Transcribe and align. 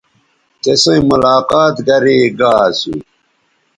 تِسئیں 0.61 1.01
ملاقات 1.09 1.75
گرے 1.87 2.19
گا 2.39 2.53
اسو 2.67 2.93